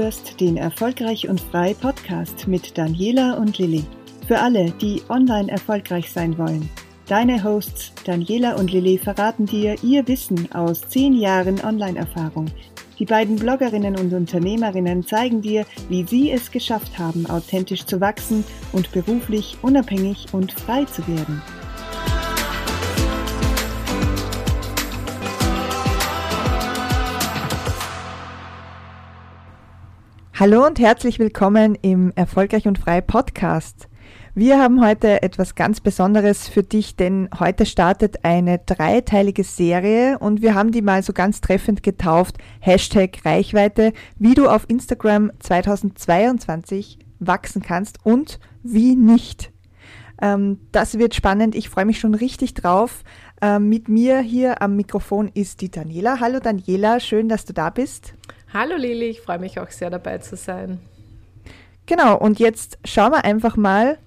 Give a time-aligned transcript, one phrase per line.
[0.00, 3.84] hörst den Erfolgreich und Frei Podcast mit Daniela und Lilly.
[4.26, 6.70] Für alle, die online erfolgreich sein wollen.
[7.06, 12.46] Deine Hosts Daniela und Lilly verraten dir ihr Wissen aus zehn Jahren Online-Erfahrung.
[12.98, 18.42] Die beiden Bloggerinnen und Unternehmerinnen zeigen dir, wie sie es geschafft haben, authentisch zu wachsen
[18.72, 21.42] und beruflich unabhängig und frei zu werden.
[30.40, 33.88] Hallo und herzlich willkommen im Erfolgreich und Frei Podcast.
[34.34, 40.40] Wir haben heute etwas ganz Besonderes für dich, denn heute startet eine dreiteilige Serie und
[40.40, 42.38] wir haben die mal so ganz treffend getauft.
[42.60, 49.52] Hashtag Reichweite, wie du auf Instagram 2022 wachsen kannst und wie nicht.
[50.22, 51.54] Ähm, das wird spannend.
[51.54, 53.04] Ich freue mich schon richtig drauf.
[53.42, 56.18] Ähm, mit mir hier am Mikrofon ist die Daniela.
[56.18, 58.14] Hallo Daniela, schön, dass du da bist.
[58.52, 60.80] Hallo Lili, ich freue mich auch sehr dabei zu sein.
[61.86, 63.98] Genau, und jetzt schauen wir einfach mal,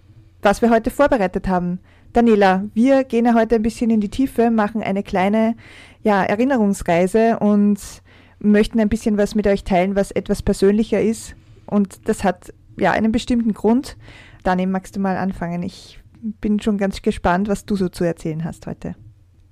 [0.42, 1.80] was wir heute vorbereitet haben.
[2.12, 5.56] Daniela, wir gehen ja heute ein bisschen in die Tiefe, machen eine kleine
[6.02, 7.80] ja, Erinnerungsreise und
[8.40, 11.36] möchten ein bisschen was mit euch teilen, was etwas persönlicher ist.
[11.66, 13.96] Und das hat ja einen bestimmten Grund.
[14.44, 15.64] Dani, magst du mal anfangen?
[15.64, 18.96] Ich bin schon ganz gespannt, was du so zu erzählen hast heute.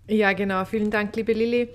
[0.08, 0.66] Ja, genau.
[0.66, 1.70] Vielen Dank, liebe Lilly.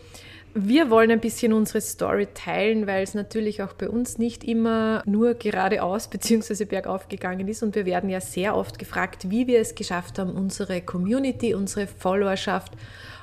[0.59, 5.03] Wir wollen ein bisschen unsere Story teilen, weil es natürlich auch bei uns nicht immer
[5.05, 6.65] nur geradeaus bzw.
[6.65, 7.63] bergauf gegangen ist.
[7.63, 11.87] Und wir werden ja sehr oft gefragt, wie wir es geschafft haben, unsere Community, unsere
[11.87, 12.73] Followerschaft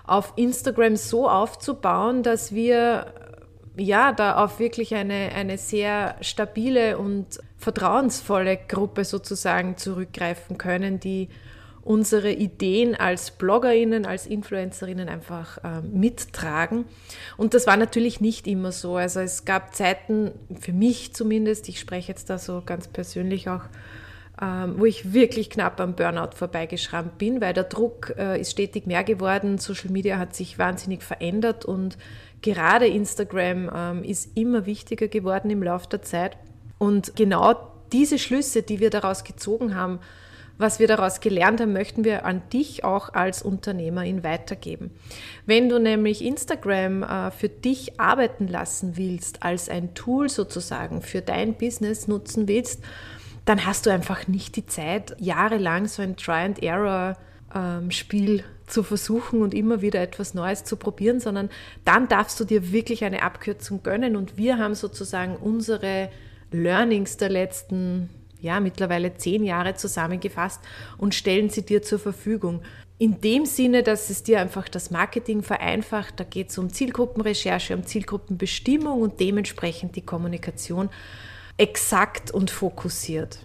[0.05, 3.07] auf Instagram so aufzubauen, dass wir
[3.77, 11.29] ja da auf wirklich eine, eine sehr stabile und vertrauensvolle Gruppe sozusagen zurückgreifen können, die
[11.83, 16.85] unsere Ideen als Bloggerinnen, als Influencerinnen einfach äh, mittragen.
[17.35, 18.95] Und das war natürlich nicht immer so.
[18.95, 23.63] Also es gab Zeiten, für mich zumindest, ich spreche jetzt da so ganz persönlich auch,
[24.41, 28.87] ähm, wo ich wirklich knapp am Burnout vorbeigeschrammt bin, weil der Druck äh, ist stetig
[28.87, 29.57] mehr geworden.
[29.57, 31.97] Social Media hat sich wahnsinnig verändert und
[32.41, 36.37] gerade Instagram ähm, ist immer wichtiger geworden im Laufe der Zeit.
[36.77, 39.99] Und genau diese Schlüsse, die wir daraus gezogen haben,
[40.57, 44.91] was wir daraus gelernt haben, möchten wir an dich auch als Unternehmerin weitergeben.
[45.45, 51.21] Wenn du nämlich Instagram äh, für dich arbeiten lassen willst, als ein Tool sozusagen für
[51.21, 52.83] dein Business nutzen willst,
[53.45, 59.53] dann hast du einfach nicht die Zeit, jahrelang so ein Try-and-Error-Spiel ähm, zu versuchen und
[59.53, 61.49] immer wieder etwas Neues zu probieren, sondern
[61.83, 64.15] dann darfst du dir wirklich eine Abkürzung gönnen.
[64.15, 66.09] Und wir haben sozusagen unsere
[66.51, 68.09] Learnings der letzten
[68.43, 70.61] ja, mittlerweile zehn Jahre zusammengefasst
[70.97, 72.61] und stellen sie dir zur Verfügung.
[72.99, 77.75] In dem Sinne, dass es dir einfach das Marketing vereinfacht, da geht es um Zielgruppenrecherche,
[77.75, 80.89] um Zielgruppenbestimmung und dementsprechend die Kommunikation
[81.57, 83.39] exakt und fokussiert.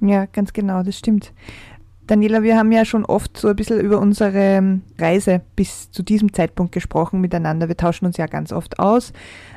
[0.00, 1.32] Ja, ganz genau, das stimmt.
[2.06, 6.34] Daniela, wir haben ja schon oft so ein bisschen über unsere Reise bis zu diesem
[6.34, 7.68] Zeitpunkt gesprochen miteinander.
[7.68, 9.12] Wir tauschen uns ja ganz oft aus.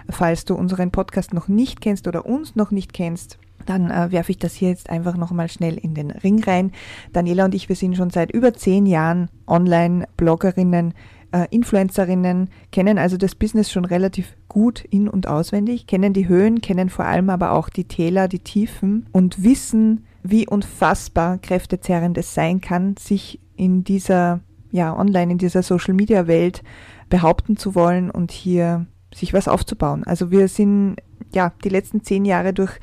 [0.09, 3.37] Falls du unseren Podcast noch nicht kennst oder uns noch nicht kennst,
[3.69, 6.71] dann äh, werfe ich das hier jetzt einfach nochmal schnell in den Ring rein.
[7.13, 10.93] Daniela und ich, wir sind schon seit über zehn Jahren Online-Bloggerinnen,
[11.31, 16.61] äh, Influencerinnen, kennen also das Business schon relativ gut in- und auswendig, kennen die Höhen,
[16.61, 22.33] kennen vor allem aber auch die Täler, die Tiefen und wissen, wie unfassbar kräftezerrend es
[22.33, 24.41] sein kann, sich in dieser,
[24.71, 26.63] ja, online, in dieser Social-Media-Welt
[27.09, 30.03] behaupten zu wollen und hier sich was aufzubauen.
[30.03, 30.97] Also wir sind
[31.33, 32.79] ja die letzten zehn Jahre durch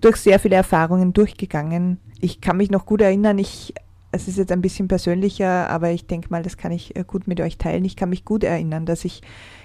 [0.00, 1.98] durch sehr viele Erfahrungen durchgegangen.
[2.20, 3.74] Ich kann mich noch gut erinnern, ich,
[4.12, 7.26] es ist jetzt ein bisschen persönlicher, aber ich denke mal, das kann ich äh, gut
[7.26, 7.84] mit euch teilen.
[7.84, 9.22] Ich kann mich gut erinnern, dass ich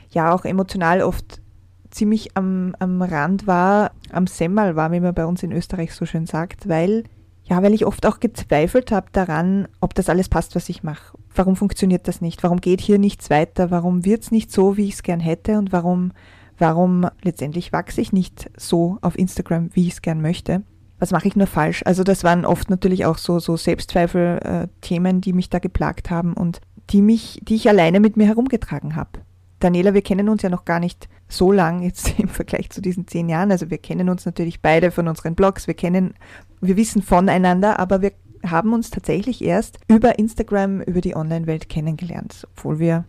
[0.09, 1.41] ja auch emotional oft
[1.91, 6.06] ziemlich am, am Rand war, am Semmel war, wie man bei uns in Österreich so
[6.06, 7.03] schön sagt, weil
[7.50, 11.17] ja, weil ich oft auch gezweifelt habe daran, ob das alles passt, was ich mache.
[11.34, 12.44] Warum funktioniert das nicht?
[12.44, 13.72] Warum geht hier nichts weiter?
[13.72, 15.58] Warum wird es nicht so, wie ich es gern hätte?
[15.58, 16.11] Und warum
[16.59, 20.64] warum letztendlich wachse ich nicht so auf Instagram, wie ich es gern möchte?
[21.00, 21.82] Was mache ich nur falsch?
[21.85, 26.34] Also das waren oft natürlich auch so, so Selbstzweifel-Themen, äh, die mich da geplagt haben
[26.34, 26.59] und
[26.90, 29.22] die mich, die ich alleine mit mir herumgetragen habe.
[29.59, 33.08] Daniela, wir kennen uns ja noch gar nicht so lang jetzt im Vergleich zu diesen
[33.08, 33.52] zehn Jahren.
[33.52, 36.14] Also wir kennen uns natürlich beide von unseren Blogs, wir kennen,
[36.61, 38.11] wir wissen voneinander, aber wir
[38.46, 43.06] haben uns tatsächlich erst über Instagram, über die Online-Welt kennengelernt, obwohl wir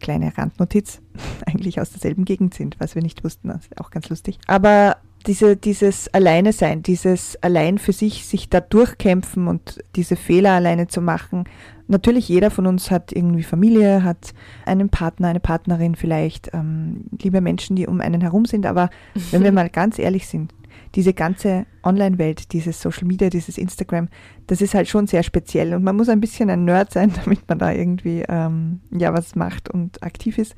[0.00, 1.00] kleine Randnotiz,
[1.46, 3.48] eigentlich aus derselben Gegend sind, was wir nicht wussten.
[3.48, 4.38] Das ist auch ganz lustig.
[4.46, 4.96] Aber
[5.26, 10.88] diese, dieses Alleine sein, dieses allein für sich, sich da durchkämpfen und diese Fehler alleine
[10.88, 11.44] zu machen.
[11.88, 14.34] Natürlich, jeder von uns hat irgendwie Familie, hat
[14.66, 18.66] einen Partner, eine Partnerin vielleicht, ähm, liebe Menschen, die um einen herum sind.
[18.66, 18.90] Aber
[19.30, 20.52] wenn wir mal ganz ehrlich sind,
[20.94, 24.08] diese ganze Online-Welt, dieses Social Media, dieses Instagram,
[24.46, 27.48] das ist halt schon sehr speziell und man muss ein bisschen ein Nerd sein, damit
[27.48, 30.54] man da irgendwie ähm, ja was macht und aktiv ist.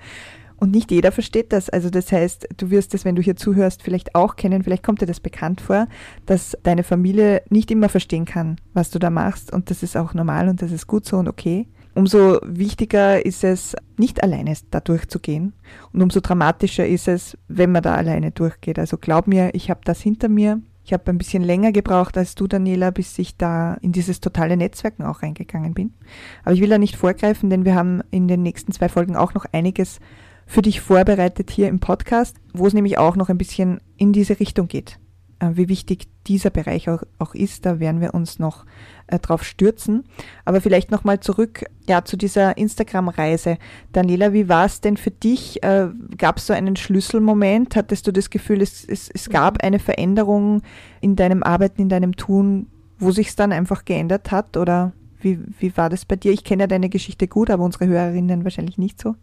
[0.56, 1.68] Und nicht jeder versteht das.
[1.68, 5.00] Also das heißt, du wirst es, wenn du hier zuhörst, vielleicht auch kennen, vielleicht kommt
[5.00, 5.88] dir das bekannt vor,
[6.26, 9.52] dass deine Familie nicht immer verstehen kann, was du da machst.
[9.52, 11.66] Und das ist auch normal und das ist gut so und okay.
[11.94, 15.52] Umso wichtiger ist es, nicht alleine da durchzugehen.
[15.92, 18.78] Und umso dramatischer ist es, wenn man da alleine durchgeht.
[18.78, 20.60] Also glaub mir, ich habe das hinter mir.
[20.84, 24.56] Ich habe ein bisschen länger gebraucht als du, Daniela, bis ich da in dieses totale
[24.56, 25.94] Netzwerken auch reingegangen bin.
[26.42, 29.32] Aber ich will da nicht vorgreifen, denn wir haben in den nächsten zwei Folgen auch
[29.32, 30.00] noch einiges
[30.46, 34.38] für dich vorbereitet hier im Podcast, wo es nämlich auch noch ein bisschen in diese
[34.40, 34.98] Richtung geht.
[35.38, 38.64] Äh, wie wichtig dieser Bereich auch, auch ist, da werden wir uns noch
[39.06, 40.04] äh, drauf stürzen.
[40.44, 43.58] Aber vielleicht nochmal zurück ja, zu dieser Instagram-Reise.
[43.92, 45.62] Daniela, wie war es denn für dich?
[45.62, 47.76] Äh, gab es so einen Schlüsselmoment?
[47.76, 50.62] Hattest du das Gefühl, es, es, es gab eine Veränderung
[51.00, 54.56] in deinem Arbeiten, in deinem Tun, wo sich es dann einfach geändert hat?
[54.56, 56.32] Oder wie, wie war das bei dir?
[56.32, 59.16] Ich kenne ja deine Geschichte gut, aber unsere Hörerinnen wahrscheinlich nicht so.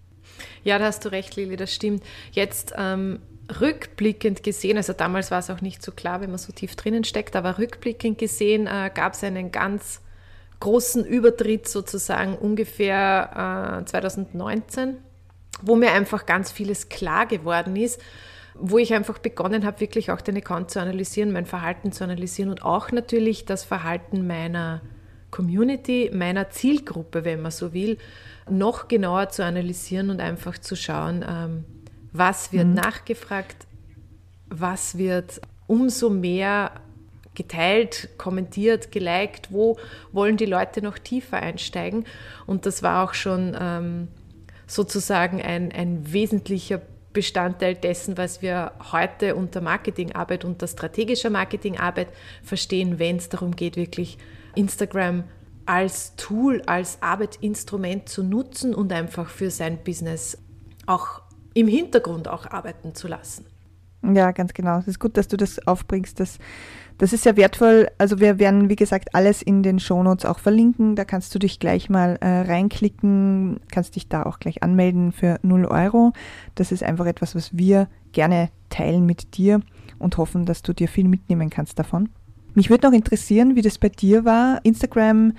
[0.63, 2.04] Ja, da hast du recht, Lili, das stimmt.
[2.31, 3.19] Jetzt ähm,
[3.59, 7.03] rückblickend gesehen, also damals war es auch nicht so klar, wenn man so tief drinnen
[7.03, 10.01] steckt, aber rückblickend gesehen äh, gab es einen ganz
[10.59, 14.98] großen Übertritt sozusagen ungefähr äh, 2019,
[15.62, 18.00] wo mir einfach ganz vieles klar geworden ist,
[18.53, 22.50] wo ich einfach begonnen habe, wirklich auch den Account zu analysieren, mein Verhalten zu analysieren
[22.50, 24.81] und auch natürlich das Verhalten meiner
[25.31, 27.98] Community, meiner Zielgruppe, wenn man so will,
[28.50, 31.65] noch genauer zu analysieren und einfach zu schauen, ähm,
[32.12, 32.74] was wird mhm.
[32.75, 33.68] nachgefragt,
[34.50, 36.72] was wird umso mehr
[37.34, 39.78] geteilt, kommentiert, geliked, wo
[40.12, 42.06] wollen die Leute noch tiefer einsteigen.
[42.46, 44.10] Und das war auch schon ähm,
[44.68, 46.81] sozusagen ein, ein wesentlicher
[47.13, 52.08] Bestandteil dessen, was wir heute unter Marketingarbeit, unter strategischer Marketingarbeit
[52.44, 54.18] verstehen, wenn es darum geht, wirklich
[54.56, 55.25] Instagram
[55.66, 60.38] als Tool, als Arbeitsinstrument zu nutzen und einfach für sein Business
[60.86, 61.22] auch
[61.53, 63.45] im Hintergrund auch arbeiten zu lassen.
[64.03, 64.80] Ja, ganz genau.
[64.80, 66.19] Es ist gut, dass du das aufbringst.
[66.19, 66.39] Das,
[66.98, 67.88] das ist sehr wertvoll.
[68.00, 70.95] Also wir werden, wie gesagt, alles in den Shownotes auch verlinken.
[70.95, 75.39] Da kannst du dich gleich mal äh, reinklicken, kannst dich da auch gleich anmelden für
[75.44, 76.13] 0 Euro.
[76.56, 79.62] Das ist einfach etwas, was wir gerne teilen mit dir
[80.00, 82.09] und hoffen, dass du dir viel mitnehmen kannst davon.
[82.53, 84.59] Mich würde noch interessieren, wie das bei dir war.
[84.63, 85.33] Instagram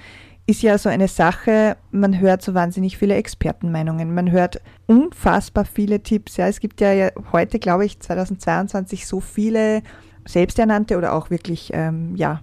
[0.46, 6.02] ist ja so eine Sache, man hört so wahnsinnig viele Expertenmeinungen, man hört unfassbar viele
[6.02, 6.36] Tipps.
[6.36, 9.82] Ja, es gibt ja heute, glaube ich, 2022 so viele
[10.26, 12.42] selbsternannte oder auch wirklich, ähm, ja,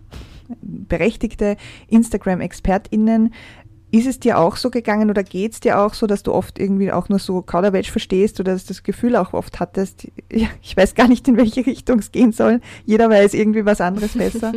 [0.62, 1.58] berechtigte
[1.90, 3.34] Instagram-ExpertInnen,
[3.92, 6.60] ist es dir auch so gegangen oder geht es dir auch so, dass du oft
[6.60, 10.48] irgendwie auch nur so Kauderwelsch verstehst oder dass du das Gefühl auch oft hattest, ja,
[10.62, 12.62] ich weiß gar nicht, in welche Richtung es gehen soll.
[12.86, 14.54] Jeder weiß irgendwie was anderes besser.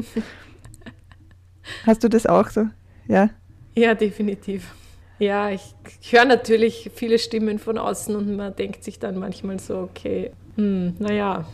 [1.87, 2.67] Hast du das auch so?
[3.09, 3.31] Ja.
[3.75, 4.75] Ja, definitiv.
[5.19, 5.63] Ja, ich,
[6.01, 10.33] ich höre natürlich viele Stimmen von außen und man denkt sich dann manchmal so, okay,
[10.57, 11.47] hm, naja.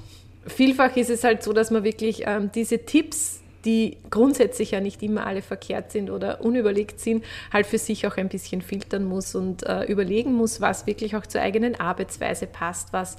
[0.46, 5.02] Vielfach ist es halt so, dass man wirklich ähm, diese Tipps, die grundsätzlich ja nicht
[5.02, 9.34] immer alle verkehrt sind oder unüberlegt sind, halt für sich auch ein bisschen filtern muss
[9.34, 13.16] und äh, überlegen muss, was wirklich auch zur eigenen Arbeitsweise passt, was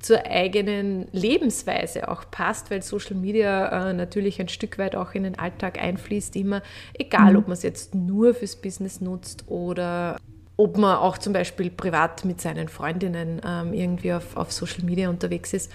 [0.00, 5.22] zur eigenen Lebensweise auch passt, weil Social Media äh, natürlich ein Stück weit auch in
[5.22, 6.62] den Alltag einfließt, immer,
[6.94, 7.38] egal mhm.
[7.38, 10.16] ob man es jetzt nur fürs Business nutzt oder
[10.56, 15.08] ob man auch zum Beispiel privat mit seinen Freundinnen ähm, irgendwie auf, auf Social Media
[15.08, 15.72] unterwegs ist.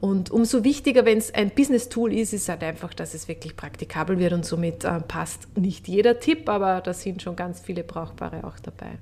[0.00, 4.18] Und umso wichtiger, wenn es ein Business-Tool ist, ist halt einfach, dass es wirklich praktikabel
[4.18, 8.44] wird und somit äh, passt nicht jeder Tipp, aber da sind schon ganz viele brauchbare
[8.44, 8.98] auch dabei.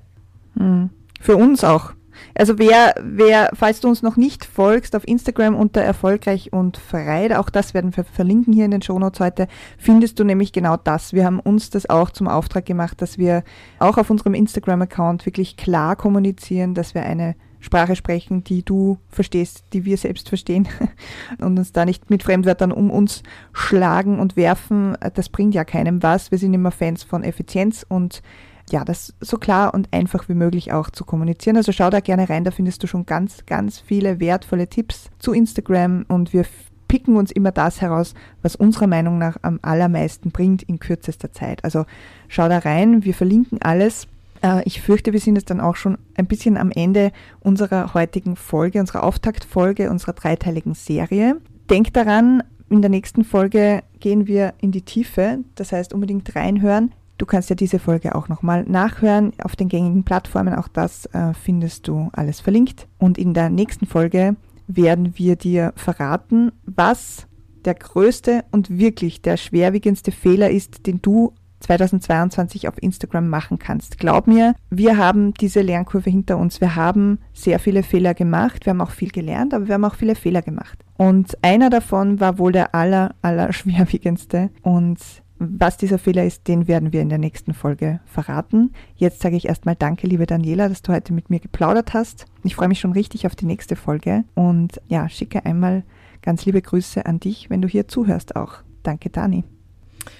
[0.54, 0.90] Mhm.
[1.20, 1.92] Für uns auch.
[2.34, 7.38] Also wer, wer, falls du uns noch nicht folgst, auf Instagram unter erfolgreich und frei,
[7.38, 11.12] auch das werden wir verlinken hier in den Shownotes heute, findest du nämlich genau das.
[11.12, 13.44] Wir haben uns das auch zum Auftrag gemacht, dass wir
[13.78, 19.64] auch auf unserem Instagram-Account wirklich klar kommunizieren, dass wir eine Sprache sprechen, die du verstehst,
[19.72, 20.68] die wir selbst verstehen
[21.38, 23.22] und uns da nicht mit Fremdwörtern um uns
[23.52, 24.96] schlagen und werfen.
[25.14, 26.30] Das bringt ja keinem was.
[26.30, 28.22] Wir sind immer Fans von Effizienz und
[28.70, 31.56] ja, das so klar und einfach wie möglich auch zu kommunizieren.
[31.56, 35.32] Also schau da gerne rein, da findest du schon ganz, ganz viele wertvolle Tipps zu
[35.32, 36.44] Instagram und wir
[36.86, 41.62] picken uns immer das heraus, was unserer Meinung nach am allermeisten bringt in kürzester Zeit.
[41.64, 41.84] Also
[42.28, 44.08] schau da rein, wir verlinken alles.
[44.42, 48.36] Äh, ich fürchte, wir sind jetzt dann auch schon ein bisschen am Ende unserer heutigen
[48.36, 51.40] Folge, unserer Auftaktfolge, unserer dreiteiligen Serie.
[51.70, 56.92] Denk daran, in der nächsten Folge gehen wir in die Tiefe, das heißt unbedingt reinhören.
[57.16, 60.54] Du kannst ja diese Folge auch nochmal nachhören auf den gängigen Plattformen.
[60.54, 62.86] Auch das äh, findest du alles verlinkt.
[62.98, 64.36] Und in der nächsten Folge
[64.68, 67.26] werden wir dir verraten, was
[67.64, 73.98] der größte und wirklich der schwerwiegendste Fehler ist, den du 2022 auf Instagram machen kannst.
[73.98, 76.60] Glaub mir, wir haben diese Lernkurve hinter uns.
[76.60, 78.66] Wir haben sehr viele Fehler gemacht.
[78.66, 80.78] Wir haben auch viel gelernt, aber wir haben auch viele Fehler gemacht.
[80.96, 84.50] Und einer davon war wohl der aller, aller schwerwiegendste.
[84.62, 84.98] Und
[85.38, 88.72] was dieser Fehler ist, den werden wir in der nächsten Folge verraten.
[88.96, 92.26] Jetzt sage ich erstmal Danke, liebe Daniela, dass du heute mit mir geplaudert hast.
[92.42, 95.84] Ich freue mich schon richtig auf die nächste Folge und ja, schicke einmal
[96.22, 98.54] ganz liebe Grüße an dich, wenn du hier zuhörst auch.
[98.82, 99.44] Danke, Dani.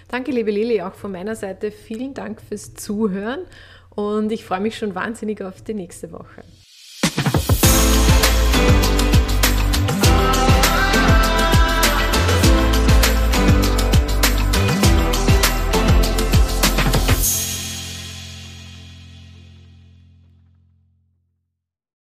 [0.08, 3.40] Danke, liebe Lili, auch von meiner Seite vielen Dank fürs Zuhören
[3.90, 6.44] und ich freue mich schon wahnsinnig auf die nächste Woche.